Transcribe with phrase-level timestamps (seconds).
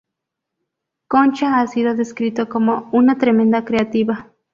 [1.07, 4.31] Concha ha sido descrito como "una tremenda creativa".